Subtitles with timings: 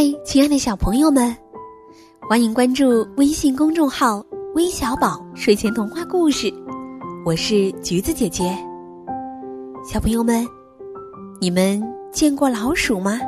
[0.00, 1.36] 嗨，亲爱的小朋友们，
[2.26, 4.24] 欢迎关注微信公众号
[4.56, 6.50] “微小宝睡前童话故事”，
[7.22, 8.56] 我是橘子姐姐。
[9.86, 10.48] 小朋友们，
[11.38, 11.78] 你们
[12.10, 13.20] 见过老鼠吗？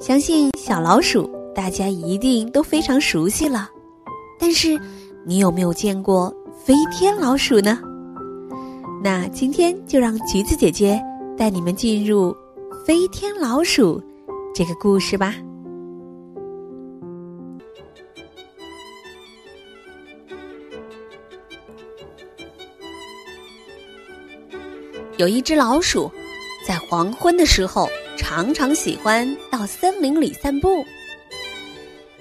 [0.00, 3.70] 相信小老鼠大家一定都非常熟悉了，
[4.40, 4.76] 但是
[5.24, 7.78] 你有没有见过飞天老鼠呢？
[9.00, 11.00] 那今天就让橘子姐姐
[11.38, 12.36] 带你们进入
[12.84, 14.02] 飞天老鼠。
[14.56, 15.34] 这个故事吧。
[25.18, 26.10] 有一只老鼠，
[26.66, 30.82] 在黄昏的时候，常常喜欢到森林里散步。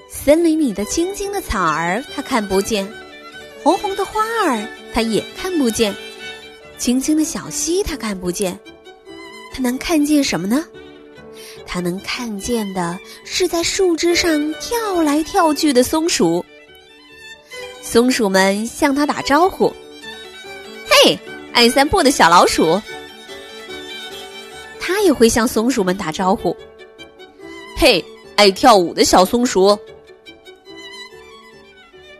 [0.09, 2.85] 森林里的青青的草儿，它看不见；
[3.63, 5.93] 红红的花儿，它也看不见；
[6.77, 8.59] 清清的小溪，它看不见。
[9.53, 10.65] 它能看见什么呢？
[11.67, 16.45] 他能看见的是在树枝上跳来跳去的松鼠。
[17.81, 19.71] 松鼠们向他打招呼
[20.89, 21.19] ：“嘿，
[21.53, 22.81] 爱散步的小老鼠。”
[24.79, 26.55] 他也会向松鼠们打招呼
[27.77, 28.03] ：“嘿，
[28.35, 29.77] 爱跳舞的小松鼠。”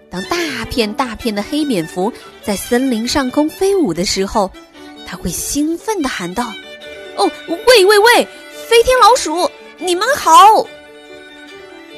[0.10, 2.12] 当大片大片的黑蝙蝠
[2.44, 4.52] 在森林上空飞舞的时候，
[5.06, 6.54] 他会兴奋地喊道
[7.18, 8.28] ：“哦，喂喂喂！”
[8.68, 10.68] 飞天老鼠，你们好。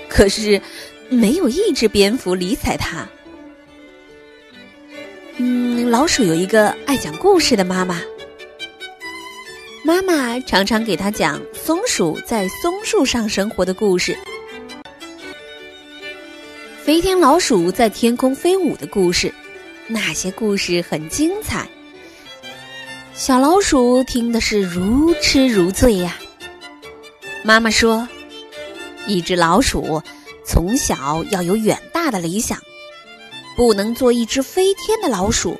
[0.09, 0.61] 可是，
[1.07, 3.07] 没有一只蝙蝠理睬他。
[5.37, 8.01] 嗯，老鼠有一个爱讲故事的妈妈，
[9.81, 14.17] 妈妈常常给他讲松鼠在松树上生活的故事，
[16.83, 19.33] 飞天老鼠在天空飞舞的故事。
[19.87, 21.65] 那些故事很精彩，
[23.13, 26.17] 小老鼠听的是如痴如醉呀。
[27.47, 28.05] 妈妈说
[29.07, 30.03] ：“一只老鼠
[30.43, 32.61] 从小要有远大的理想，
[33.55, 35.57] 不能做一只飞天的老鼠，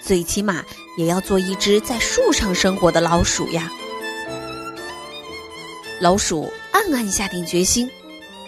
[0.00, 0.64] 最起码
[0.96, 3.70] 也要做一只在树上生活的老鼠呀。”
[6.00, 7.86] 老鼠暗暗下定决心：“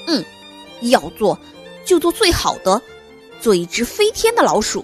[0.09, 0.25] 嗯，
[0.81, 1.39] 要做
[1.85, 2.81] 就做最好的，
[3.39, 4.83] 做一只飞天的老鼠。”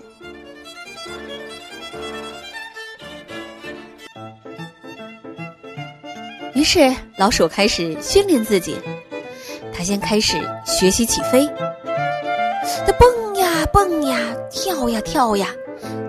[6.55, 8.77] 于是，老鼠开始训练自己。
[9.73, 11.49] 它先开始学习起飞，
[12.87, 14.19] 它蹦呀蹦呀，
[14.51, 15.49] 跳呀跳呀，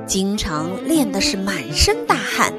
[0.05, 2.53] 经常练的是满身大汗。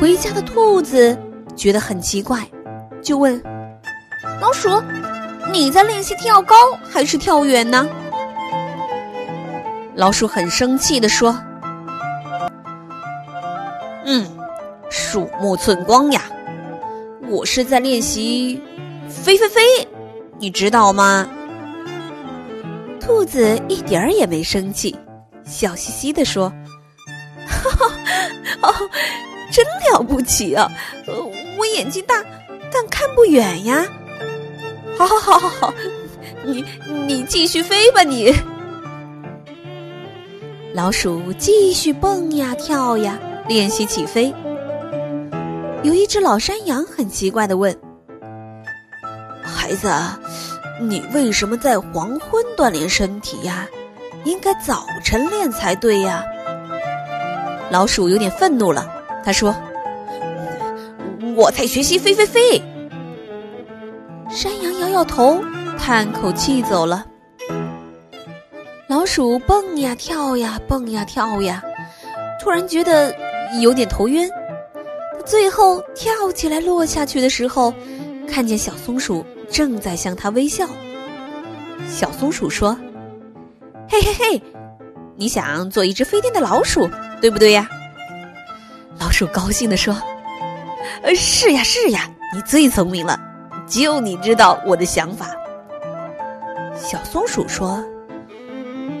[0.00, 1.14] 回家的兔子
[1.54, 2.38] 觉得很奇怪，
[3.02, 3.38] 就问
[4.40, 4.70] 老鼠
[5.52, 6.54] ：“你在练习跳高
[6.90, 7.86] 还是跳远呢？”
[9.94, 11.38] 老鼠很生气的说
[15.40, 16.22] ：“目寸光呀！
[17.28, 18.60] 我是在练习
[19.08, 19.60] 飞飞飞，
[20.38, 21.28] 你知道吗？
[23.00, 24.96] 兔子一点儿也没生气，
[25.44, 26.52] 笑嘻嘻的说
[27.48, 27.90] ：“哈哈，
[28.62, 28.74] 哦，
[29.50, 30.70] 真了不起啊！
[31.58, 32.22] 我眼睛大，
[32.72, 33.86] 但看不远呀。
[34.98, 35.74] 好好好好好，
[36.44, 36.64] 你
[37.06, 38.34] 你继续飞吧，你。”
[40.74, 43.18] 老鼠继续蹦呀跳呀，
[43.48, 44.32] 练习起飞。
[45.82, 47.74] 有一只老山羊很奇怪的问
[49.42, 49.90] ：“孩子，
[50.78, 53.66] 你为什么在黄昏锻炼身体呀？
[54.24, 56.22] 应该早晨练才对呀。”
[57.72, 58.86] 老鼠有点愤怒了，
[59.24, 59.56] 他说
[61.34, 62.62] ：“我在学习飞飞飞。”
[64.30, 65.42] 山羊摇摇头，
[65.78, 67.06] 叹口气走了。
[68.86, 71.62] 老鼠蹦呀跳呀，蹦呀跳呀，
[72.38, 73.14] 突然觉得
[73.62, 74.28] 有点头晕。
[75.22, 77.72] 最后跳起来落下去的时候，
[78.28, 80.68] 看见小松鼠正在向他微笑。
[81.88, 82.76] 小松鼠说
[83.88, 84.42] ：“嘿嘿嘿，
[85.16, 86.88] 你想做一只飞天的老鼠，
[87.20, 87.68] 对不对呀？”
[89.00, 89.96] 老鼠高兴地说
[91.02, 93.18] ：“呃，是呀是呀，你最聪明了，
[93.66, 95.30] 就你知道我的想法。”
[96.76, 97.82] 小松鼠说：“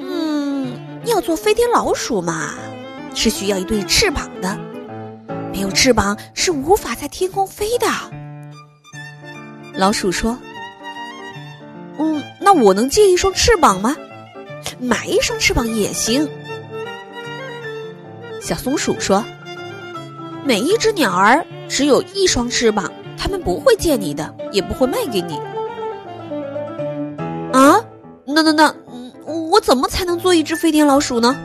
[0.00, 0.72] 嗯，
[1.04, 2.54] 要做飞天老鼠嘛，
[3.14, 4.58] 是需要一对翅膀的。”
[5.52, 7.86] 没有翅膀是无法在天空飞的。
[9.74, 10.38] 老鼠说
[11.98, 13.96] ：“嗯，那我能借一双翅膀吗？
[14.78, 16.28] 买一双翅膀也行。”
[18.40, 19.24] 小松鼠说
[20.44, 25.38] ：“每一只鸟儿只有一双翅膀，它们不会借你的，也不会卖给你。”
[27.52, 27.84] 啊，
[28.26, 28.74] 那那那，
[29.26, 31.36] 我怎么才能做一只飞天老鼠呢？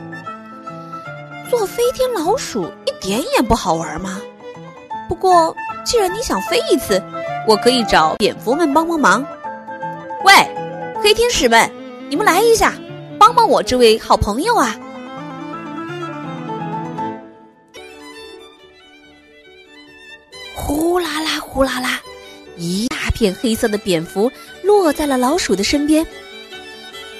[1.50, 2.70] 做飞天老鼠。
[3.06, 4.20] 点也不好玩吗？
[5.08, 5.54] 不过
[5.84, 7.00] 既然你想飞一次，
[7.46, 9.24] 我可以找蝙蝠们帮帮忙。
[10.24, 10.34] 喂，
[11.00, 11.70] 黑天使们，
[12.10, 12.74] 你们来一下，
[13.16, 14.76] 帮帮我这位好朋友啊！
[20.56, 22.00] 呼啦啦，呼啦啦，
[22.56, 24.28] 一大片黑色的蝙蝠
[24.64, 26.04] 落在了老鼠的身边。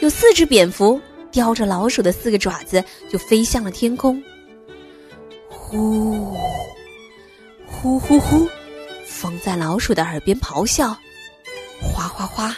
[0.00, 1.00] 有四只蝙蝠
[1.30, 4.20] 叼着老鼠的四个爪子，就飞向了天空。
[5.68, 6.32] 呼，
[7.66, 8.48] 呼呼呼，
[9.04, 10.96] 风在老鼠的耳边咆哮，
[11.82, 12.56] 哗哗哗，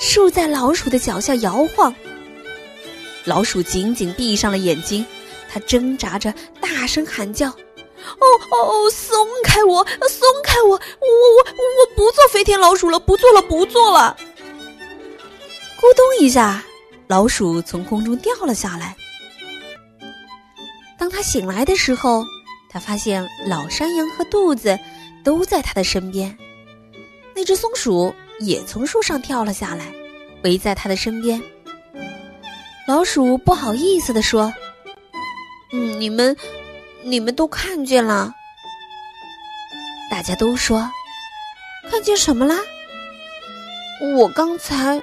[0.00, 1.94] 树在老鼠的脚下摇晃。
[3.24, 5.06] 老鼠紧紧闭上了眼睛，
[5.48, 7.48] 它挣扎着，大声喊叫。
[7.50, 10.70] 哦哦哦，松开我，松开我！
[10.70, 14.16] 我我我我不做飞天老鼠了，不做了，不做了！
[15.78, 16.64] 咕咚一下，
[17.06, 18.96] 老鼠从空中掉了下来。
[20.98, 22.24] 当他醒来的时候，
[22.70, 24.78] 他发现老山羊和肚子
[25.22, 26.34] 都在他的身边。
[27.34, 29.92] 那只松鼠也从树上跳了下来，
[30.44, 31.42] 围在他的身边。
[32.86, 34.52] 老鼠不好意思地说
[35.72, 36.36] ：“嗯，你们。”
[37.02, 38.30] 你们都看见了，
[40.10, 40.86] 大家都说
[41.90, 42.58] 看见什么啦？
[44.18, 45.00] 我刚才，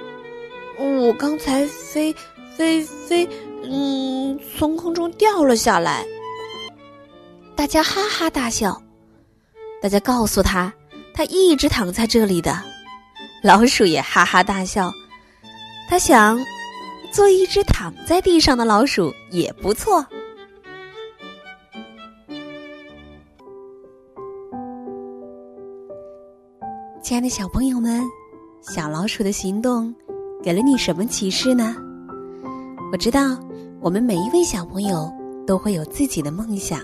[0.78, 2.16] 我刚才飞
[2.56, 3.28] 飞飞，
[3.64, 6.06] 嗯，从空中掉了下来。
[7.58, 8.80] 大家哈哈大笑。
[9.82, 10.72] 大家告诉他，
[11.12, 12.56] 他一直躺在这里的。
[13.44, 14.92] 老鼠也哈哈大笑。
[15.90, 16.40] 他想，
[17.12, 20.06] 做一只躺在地上的老鼠也不错。
[27.02, 28.04] 亲爱的小朋友们，
[28.62, 29.94] 小老鼠的行动
[30.44, 31.76] 给了你什么启示呢？
[32.92, 33.36] 我知道，
[33.82, 35.12] 我们每一位小朋友
[35.48, 36.80] 都会有自己的梦想，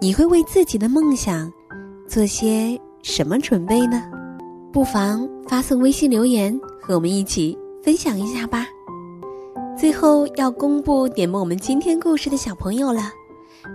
[0.00, 1.52] 你会为自己的梦想
[2.06, 4.04] 做些什么准备呢？
[4.72, 8.64] 不妨发送微信留言和我们一起分享一下吧。
[9.76, 13.10] 最后要公布点播我们今天故事的小朋友了，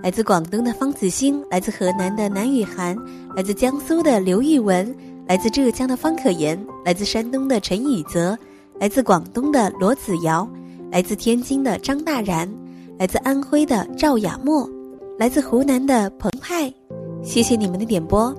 [0.01, 2.97] 来自广东的方子欣，来自河南的南雨涵，
[3.35, 4.95] 来自江苏的刘玉文。
[5.25, 8.37] 来自浙江的方可言，来自山东的陈以泽，
[8.77, 10.47] 来自广东的罗子瑶，
[10.91, 12.49] 来自天津的张大然，
[12.97, 14.69] 来自安徽的赵雅墨，
[15.15, 16.73] 来自湖南的澎湃，
[17.21, 18.35] 谢谢你们的点播。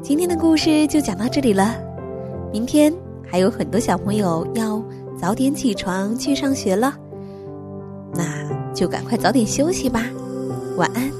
[0.00, 1.74] 今天的故事就讲到这里了，
[2.52, 2.94] 明天
[3.28, 4.80] 还有很多小朋友要
[5.20, 6.94] 早点起床去上学了，
[8.14, 8.22] 那
[8.72, 10.04] 就赶快早点休息吧，
[10.76, 11.17] 晚安。